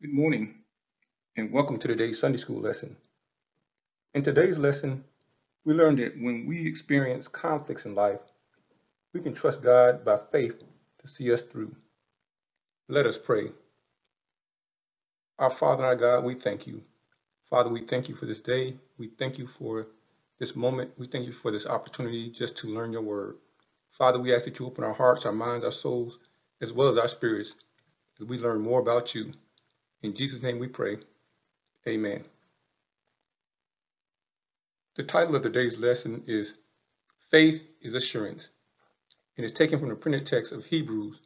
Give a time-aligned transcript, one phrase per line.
[0.00, 0.54] Good morning
[1.36, 2.96] and welcome to today's Sunday school lesson.
[4.14, 5.02] In today's lesson,
[5.64, 8.20] we learned that when we experience conflicts in life,
[9.12, 10.62] we can trust God by faith
[11.00, 11.74] to see us through.
[12.88, 13.50] Let us pray.
[15.40, 16.80] Our Father, our God, we thank you.
[17.50, 18.76] Father, we thank you for this day.
[18.98, 19.88] We thank you for
[20.38, 20.92] this moment.
[20.96, 23.38] We thank you for this opportunity just to learn your word.
[23.90, 26.20] Father, we ask that you open our hearts, our minds, our souls,
[26.60, 27.56] as well as our spirits
[28.20, 29.32] as we learn more about you.
[30.02, 30.98] In Jesus' name we pray.
[31.86, 32.24] Amen.
[34.94, 36.54] The title of today's lesson is
[37.30, 38.50] Faith is Assurance,
[39.36, 41.18] and it's taken from the printed text of Hebrews,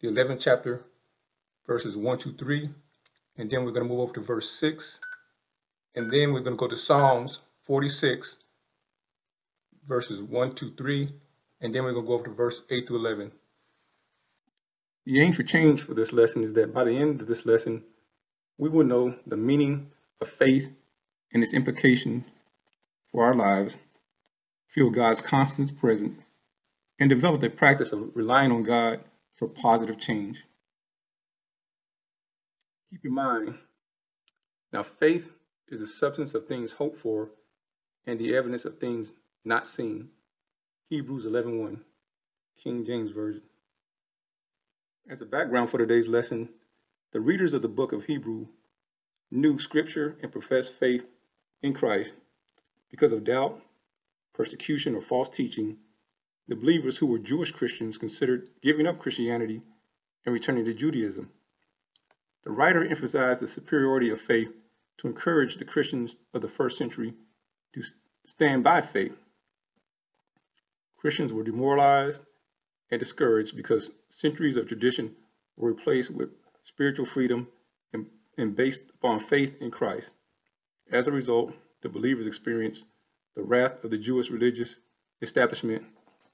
[0.00, 0.84] the 11th chapter,
[1.66, 2.68] verses 1 to 3,
[3.36, 5.00] and then we're going to move over to verse 6,
[5.96, 8.36] and then we're going to go to Psalms 46,
[9.88, 11.08] verses 1 to 3,
[11.60, 13.32] and then we're going to go over to verse 8 to 11.
[15.04, 17.82] The aim for change for this lesson is that by the end of this lesson,
[18.58, 20.70] we will know the meaning of faith
[21.32, 22.24] and its implication
[23.10, 23.78] for our lives,
[24.68, 26.20] feel God's constant presence,
[26.98, 29.00] and develop the practice of relying on God
[29.36, 30.44] for positive change.
[32.90, 33.58] Keep in mind,
[34.72, 35.28] now faith
[35.68, 37.30] is the substance of things hoped for
[38.06, 39.12] and the evidence of things
[39.44, 40.08] not seen.
[40.90, 41.78] Hebrews 11.1,
[42.62, 43.42] King James Version.
[45.10, 46.48] As a background for today's lesson,
[47.14, 48.48] the readers of the book of Hebrew
[49.30, 51.06] knew Scripture and professed faith
[51.62, 52.12] in Christ.
[52.90, 53.62] Because of doubt,
[54.34, 55.76] persecution, or false teaching,
[56.48, 59.62] the believers who were Jewish Christians considered giving up Christianity
[60.26, 61.30] and returning to Judaism.
[62.42, 64.52] The writer emphasized the superiority of faith
[64.98, 67.14] to encourage the Christians of the first century
[67.74, 67.82] to
[68.26, 69.16] stand by faith.
[70.96, 72.24] Christians were demoralized
[72.90, 75.14] and discouraged because centuries of tradition
[75.56, 76.30] were replaced with
[76.64, 77.48] spiritual freedom,
[77.92, 78.06] and,
[78.36, 80.10] and based upon faith in Christ.
[80.90, 82.86] As a result, the believers experienced
[83.36, 84.76] the wrath of the Jewish religious
[85.22, 85.84] establishment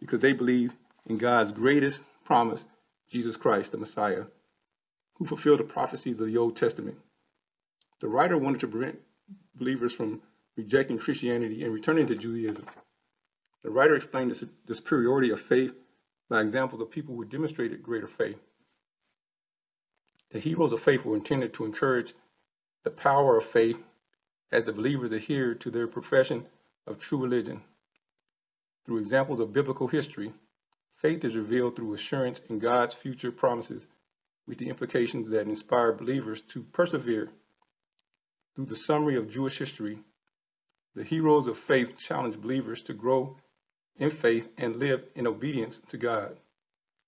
[0.00, 0.74] because they believed
[1.06, 2.64] in God's greatest promise,
[3.10, 4.24] Jesus Christ, the Messiah,
[5.14, 6.98] who fulfilled the prophecies of the Old Testament.
[8.00, 8.98] The writer wanted to prevent
[9.54, 10.22] believers from
[10.56, 12.66] rejecting Christianity and returning to Judaism.
[13.62, 14.34] The writer explained
[14.66, 15.72] the superiority of faith
[16.28, 18.38] by examples of people who demonstrated greater faith.
[20.32, 22.14] The heroes of faith were intended to encourage
[22.84, 23.84] the power of faith
[24.50, 26.46] as the believers adhered to their profession
[26.86, 27.62] of true religion.
[28.84, 30.32] Through examples of biblical history,
[30.96, 33.86] faith is revealed through assurance in God's future promises,
[34.46, 37.30] with the implications that inspire believers to persevere.
[38.54, 39.98] Through the summary of Jewish history,
[40.94, 43.36] the heroes of faith challenge believers to grow
[43.96, 46.38] in faith and live in obedience to God.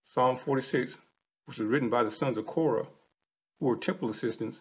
[0.02, 0.98] Psalm 46,
[1.46, 2.86] which was written by the sons of Korah,
[3.60, 4.60] were temple assistants,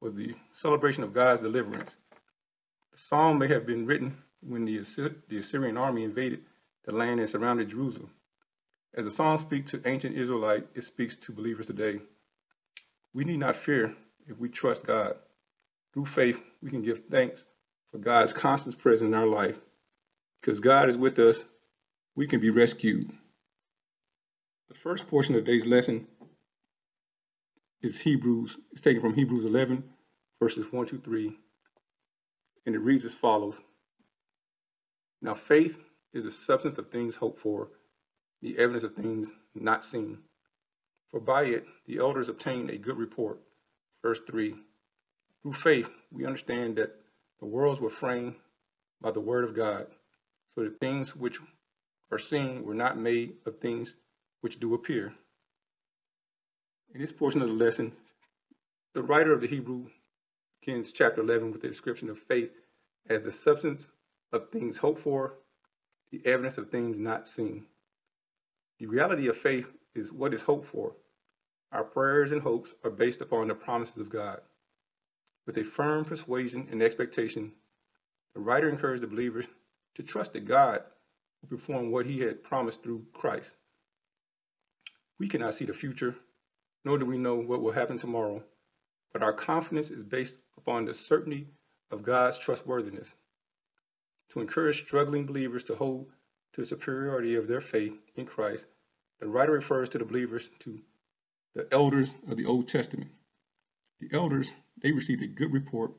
[0.00, 1.96] was the celebration of God's deliverance.
[2.92, 4.78] The psalm may have been written when the,
[5.28, 6.40] the Assyrian army invaded
[6.84, 8.10] the land and surrounded Jerusalem.
[8.94, 12.00] As the psalm speaks to ancient Israelite, it speaks to believers today.
[13.12, 13.94] We need not fear
[14.26, 15.16] if we trust God.
[15.92, 17.44] Through faith, we can give thanks
[17.90, 19.56] for God's constant presence in our life.
[20.40, 21.44] Because God is with us,
[22.14, 23.10] we can be rescued.
[24.68, 26.06] The first portion of today's lesson
[27.82, 29.84] is Hebrews, it's taken from Hebrews 11,
[30.40, 31.32] verses 1 to 3,
[32.66, 33.54] and it reads as follows.
[35.22, 35.78] Now faith
[36.12, 37.68] is the substance of things hoped for,
[38.42, 40.18] the evidence of things not seen.
[41.10, 43.40] For by it the elders obtained a good report.
[44.02, 44.54] Verse 3.
[45.42, 46.94] Through faith we understand that
[47.40, 48.34] the worlds were framed
[49.00, 49.86] by the word of God,
[50.50, 51.38] so that things which
[52.10, 53.94] are seen were not made of things
[54.40, 55.14] which do appear.
[56.94, 57.92] In this portion of the lesson,
[58.94, 59.90] the writer of the Hebrew
[60.60, 62.50] begins chapter 11 with the description of faith
[63.10, 63.86] as the substance
[64.32, 65.34] of things hoped for,
[66.10, 67.66] the evidence of things not seen.
[68.78, 70.94] The reality of faith is what is hoped for.
[71.72, 74.40] Our prayers and hopes are based upon the promises of God.
[75.46, 77.52] With a firm persuasion and expectation,
[78.34, 79.44] the writer encouraged the believers
[79.96, 80.82] to trust that God
[81.42, 83.54] will perform what he had promised through Christ.
[85.18, 86.16] We cannot see the future
[86.84, 88.42] nor do we know what will happen tomorrow,
[89.12, 91.48] but our confidence is based upon the certainty
[91.90, 93.14] of God's trustworthiness.
[94.30, 96.10] To encourage struggling believers to hold
[96.52, 98.66] to the superiority of their faith in Christ,
[99.20, 100.80] the writer refers to the believers to
[101.54, 103.10] the elders of the Old Testament.
[104.00, 105.92] The elders, they received a good report,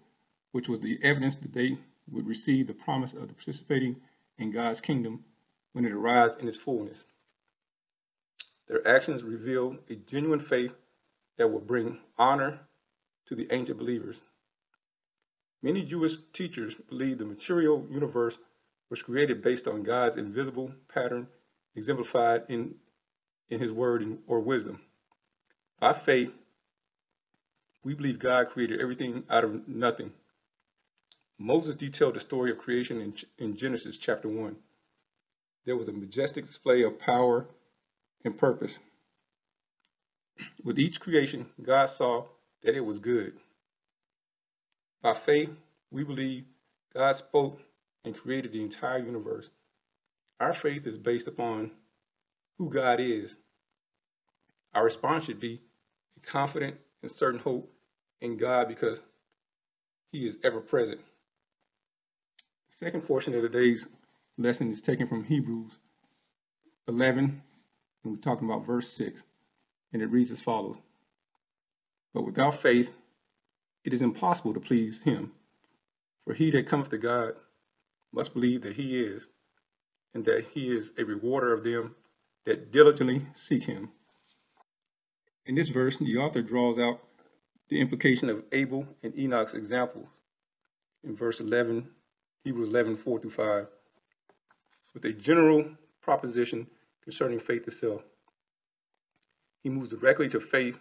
[0.52, 1.78] which was the evidence that they
[2.10, 3.98] would receive the promise of participating
[4.38, 5.26] in God's kingdom
[5.74, 7.04] when it arrives in its fullness.
[8.70, 10.74] Their actions reveal a genuine faith
[11.38, 12.60] that will bring honor
[13.26, 14.22] to the ancient believers.
[15.62, 18.38] Many Jewish teachers believe the material universe
[18.90, 21.28] was created based on God's invisible pattern
[21.76, 22.76] exemplified in,
[23.50, 24.80] in his word or wisdom.
[25.80, 26.32] By faith,
[27.84, 30.14] we believe God created everything out of nothing.
[31.38, 34.56] Moses detailed the story of creation in, in Genesis chapter 1.
[35.66, 37.48] There was a majestic display of power
[38.24, 38.80] and purpose.
[40.64, 42.26] With each creation, God saw
[42.64, 43.34] that it was good.
[45.02, 45.52] By faith,
[45.92, 46.46] we believe
[46.94, 47.60] God spoke
[48.04, 49.50] and created the entire universe.
[50.40, 51.72] Our faith is based upon
[52.58, 53.36] who God is.
[54.74, 55.62] Our response should be
[56.18, 57.72] a confident and certain hope
[58.22, 59.02] in God because
[60.12, 61.00] He is ever present.
[62.70, 63.88] The second portion of today's
[64.38, 65.72] lesson is taken from Hebrews
[66.88, 67.42] 11,
[68.04, 69.24] and we're talking about verse 6,
[69.94, 70.78] and it reads as follows
[72.14, 72.92] But without faith,
[73.84, 75.32] it is impossible to please Him.
[76.26, 77.34] For he that cometh to God
[78.12, 79.28] must believe that He is,
[80.14, 81.96] and that He is a rewarder of them
[82.46, 83.92] that diligently seek Him.
[85.46, 87.02] In this verse, the author draws out
[87.70, 90.08] the implication of Abel and Enoch's example
[91.04, 91.88] in verse 11,
[92.44, 93.68] Hebrews 11, 4 through 5,
[94.94, 95.66] with a general
[96.02, 96.68] proposition
[97.10, 98.04] concerning faith itself.
[99.64, 100.78] He moves directly to faith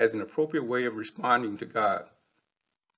[0.00, 2.04] as an appropriate way of responding to God.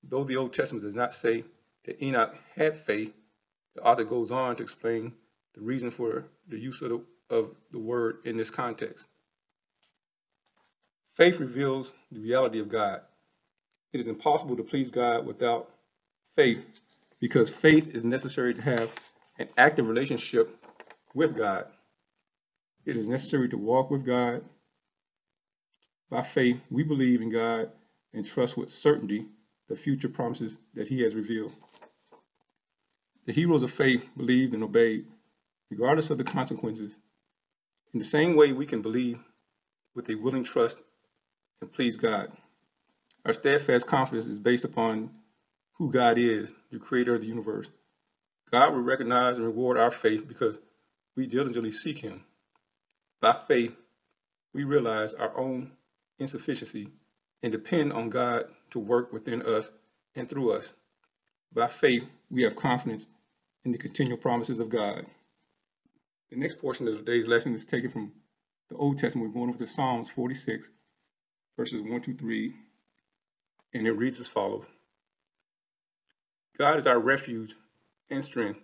[0.05, 1.45] Though the Old Testament does not say
[1.85, 3.13] that Enoch had faith,
[3.75, 5.13] the author goes on to explain
[5.55, 9.09] the reason for the use of the, of the word in this context.
[11.17, 13.01] Faith reveals the reality of God.
[13.93, 15.71] It is impossible to please God without
[16.37, 16.65] faith
[17.21, 18.91] because faith is necessary to have
[19.41, 20.57] an active relationship
[21.15, 21.67] with God.
[22.85, 24.43] It is necessary to walk with God.
[26.11, 27.71] By faith, we believe in God
[28.13, 29.27] and trust with certainty
[29.69, 31.53] the future promises that He has revealed.
[33.27, 35.07] The heroes of faith believed and obeyed,
[35.71, 36.93] regardless of the consequences.
[37.93, 39.19] In the same way, we can believe
[39.95, 40.79] with a willing trust
[41.61, 42.33] and please God.
[43.25, 45.11] Our steadfast confidence is based upon
[45.75, 47.69] who God is, the creator of the universe.
[48.51, 50.59] God will recognize and reward our faith because
[51.17, 52.25] we diligently seek Him.
[53.21, 53.77] By faith,
[54.55, 55.73] we realize our own
[56.19, 56.89] insufficiency
[57.43, 59.71] and depend on God to work within us
[60.15, 60.73] and through us.
[61.53, 63.09] By faith, we have confidence
[63.65, 65.05] in the continual promises of God.
[66.31, 68.13] The next portion of today's lesson is taken from
[68.71, 69.29] the Old Testament.
[69.29, 70.71] We're going over to Psalms 46,
[71.57, 72.55] verses 1 to 3,
[73.75, 74.65] and it reads as follows
[76.57, 77.55] God is our refuge
[78.11, 78.61] and strength,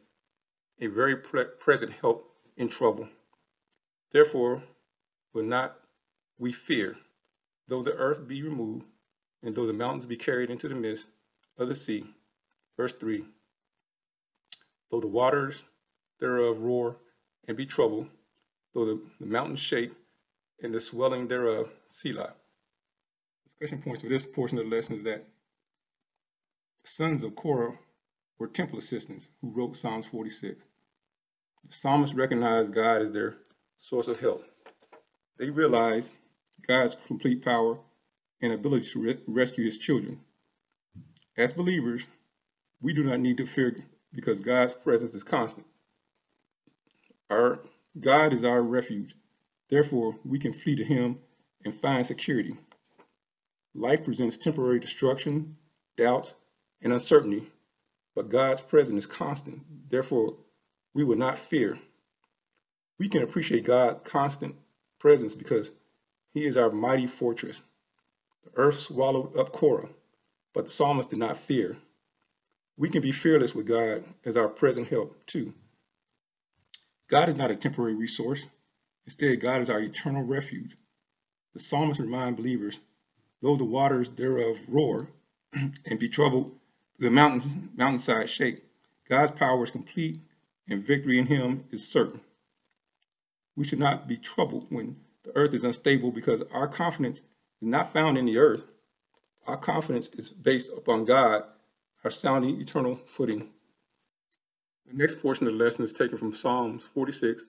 [0.80, 3.08] a very present help in trouble.
[4.16, 4.62] Therefore,
[5.34, 5.78] will not
[6.38, 6.96] we fear,
[7.68, 8.86] though the earth be removed,
[9.42, 11.06] and though the mountains be carried into the midst
[11.58, 12.02] of the sea.
[12.78, 13.26] Verse 3
[14.90, 15.64] Though the waters
[16.18, 16.96] thereof roar
[17.46, 18.08] and be troubled,
[18.72, 19.92] though the, the mountains shake
[20.62, 22.32] and the swelling thereof, Selah.
[23.44, 27.78] Discussion points for this portion of the lesson is that the sons of Korah
[28.38, 30.64] were temple assistants who wrote Psalms 46.
[31.68, 33.36] The psalmists recognized God as their
[33.80, 34.44] source of help.
[35.38, 36.12] They realized
[36.66, 37.78] God's complete power
[38.42, 40.20] and ability to re- rescue his children.
[41.36, 42.06] As believers,
[42.80, 43.76] we do not need to fear
[44.12, 45.66] because God's presence is constant.
[47.30, 47.60] Our
[47.98, 49.14] God is our refuge.
[49.68, 51.18] Therefore, we can flee to him
[51.64, 52.56] and find security.
[53.74, 55.56] Life presents temporary destruction,
[55.96, 56.32] doubt,
[56.82, 57.46] and uncertainty,
[58.14, 59.60] but God's presence is constant.
[59.90, 60.36] Therefore,
[60.94, 61.78] we will not fear.
[62.98, 64.54] We can appreciate God's constant
[64.98, 65.70] presence because
[66.32, 67.60] he is our mighty fortress.
[68.44, 69.88] The earth swallowed up Korah,
[70.54, 71.76] but the psalmist did not fear.
[72.76, 75.52] We can be fearless with God as our present help, too.
[77.08, 78.46] God is not a temporary resource.
[79.04, 80.76] Instead, God is our eternal refuge.
[81.54, 82.78] The psalmist reminds believers,
[83.40, 85.08] though the waters thereof roar
[85.52, 86.58] and be troubled,
[86.98, 88.62] the mountain, mountainside shake,
[89.08, 90.20] God's power is complete
[90.68, 92.20] and victory in him is certain.
[93.56, 97.24] We should not be troubled when the earth is unstable because our confidence is
[97.62, 98.64] not found in the earth.
[99.46, 101.44] Our confidence is based upon God,
[102.04, 103.48] our sounding eternal footing.
[104.86, 107.42] The next portion of the lesson is taken from Psalms 46,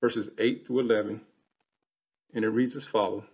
[0.00, 1.20] verses 8 through 11,
[2.34, 3.24] and it reads as follows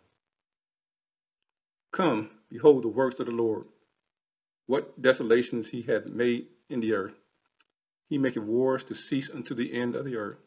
[1.93, 3.67] Come, behold the works of the Lord,
[4.67, 7.15] what desolations he hath made in the earth.
[8.09, 10.39] He maketh wars to cease unto the end of the earth.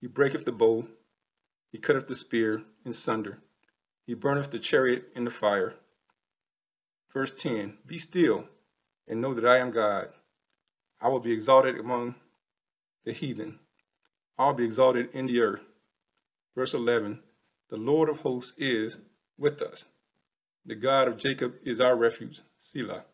[0.00, 0.86] He breaketh the bow,
[1.72, 3.38] he cutteth the spear in sunder,
[4.06, 5.74] he burneth the chariot in the fire.
[7.12, 8.46] Verse 10 Be still
[9.08, 10.12] and know that I am God.
[11.00, 12.14] I will be exalted among
[13.04, 13.58] the heathen,
[14.38, 15.64] I'll be exalted in the earth.
[16.54, 17.22] Verse 11
[17.70, 18.98] The Lord of hosts is
[19.38, 19.86] with us.
[20.66, 22.40] The God of Jacob is our refuge.
[22.58, 23.04] Selah.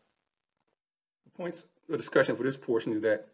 [1.24, 3.28] The points of discussion for this portion is that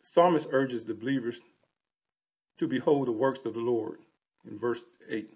[0.00, 1.40] the psalmist urges the believers
[2.60, 4.00] to behold the works of the Lord
[4.46, 5.32] in verse 8.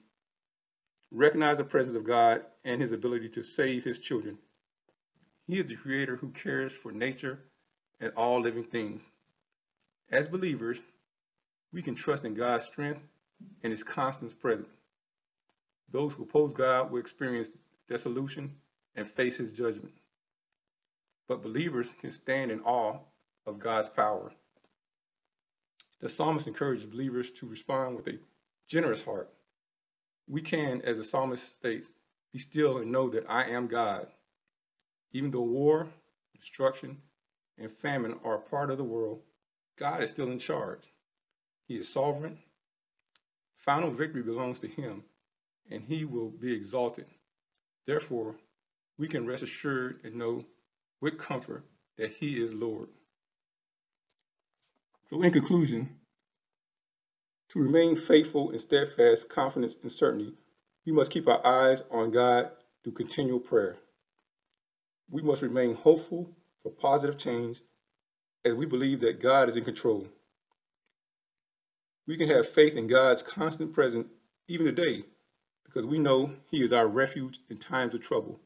[1.10, 4.36] Recognize the presence of God and his ability to save his children.
[5.46, 7.38] He is the creator who cares for nature
[7.98, 9.00] and all living things.
[10.10, 10.78] As believers,
[11.72, 13.00] we can trust in God's strength
[13.62, 14.76] and his constant presence.
[15.90, 17.48] Those who oppose God will experience
[17.88, 18.54] dissolution
[18.96, 19.94] and face his judgment.
[21.26, 22.98] But believers can stand in awe
[23.46, 24.30] of God's power.
[26.04, 28.18] The psalmist encourages believers to respond with a
[28.68, 29.32] generous heart.
[30.26, 31.88] We can, as the psalmist states,
[32.30, 34.08] be still and know that I am God.
[35.12, 35.88] Even though war,
[36.36, 37.00] destruction,
[37.56, 39.22] and famine are a part of the world,
[39.78, 40.82] God is still in charge.
[41.68, 42.36] He is sovereign.
[43.54, 45.04] Final victory belongs to him,
[45.70, 47.06] and he will be exalted.
[47.86, 48.34] Therefore,
[48.98, 50.44] we can rest assured and know
[51.00, 51.64] with comfort
[51.96, 52.90] that he is Lord.
[55.14, 55.90] So, in conclusion,
[57.50, 60.34] to remain faithful and steadfast, confidence and certainty,
[60.84, 62.50] we must keep our eyes on God
[62.82, 63.76] through continual prayer.
[65.08, 66.28] We must remain hopeful
[66.64, 67.62] for positive change
[68.44, 70.08] as we believe that God is in control.
[72.08, 74.08] We can have faith in God's constant presence
[74.48, 75.04] even today
[75.64, 78.40] because we know He is our refuge in times of trouble.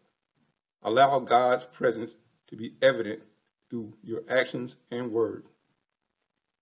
[0.82, 2.16] Allow God's presence
[2.48, 3.22] to be evident
[3.70, 5.48] through your actions and words.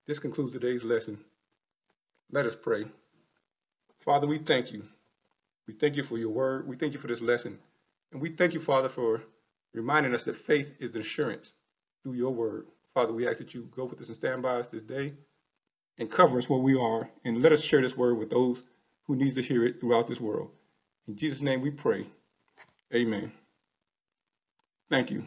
[0.07, 1.19] This concludes today's lesson.
[2.31, 2.85] Let us pray.
[4.01, 4.85] Father, we thank you.
[5.67, 6.69] We thank you for your word.
[6.69, 7.59] We thank you for this lesson.
[8.13, 9.23] And we thank you, Father, for
[9.75, 11.55] reminding us that faith is the assurance
[12.03, 12.67] through your word.
[12.95, 15.13] Father, we ask that you go with us and stand by us this day
[15.99, 18.63] and cover us where we are and let us share this word with those
[19.07, 20.51] who needs to hear it throughout this world.
[21.09, 22.07] In Jesus' name we pray.
[22.95, 23.33] Amen.
[24.89, 25.25] Thank you.